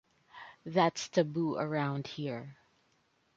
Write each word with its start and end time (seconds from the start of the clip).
That's 0.65 1.07
taboo 1.09 1.57
around 1.59 2.07
here. 2.07 2.57